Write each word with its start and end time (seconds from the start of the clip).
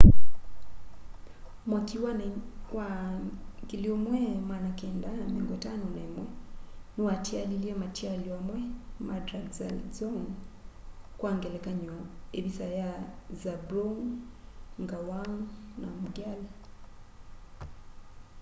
mwaki 1.67 1.97
wa 2.73 2.87
1951 3.61 6.25
niwatialilye 6.97 7.71
matialyo 7.81 8.31
amwe 8.41 8.59
ma 9.07 9.15
drukgyal 9.25 9.77
dzong 9.95 10.23
kwa 11.19 11.31
ngelekany'o 11.37 11.99
ivisa 12.37 12.67
ya 12.79 12.91
zhabrung 13.41 14.01
ngawang 14.83 15.37
namgyal 15.81 16.41